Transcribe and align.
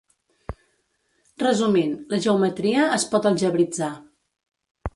Resumint, 1.43 1.93
la 2.15 2.21
geometria 2.25 2.89
es 2.97 3.07
pot 3.13 3.31
algebritzar. 3.33 3.95